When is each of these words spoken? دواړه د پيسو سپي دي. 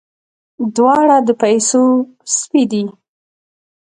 دواړه 0.75 1.17
د 1.27 1.29
پيسو 1.41 1.83
سپي 2.37 2.63
دي. 2.71 2.83